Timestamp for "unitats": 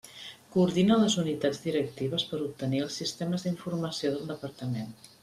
1.23-1.59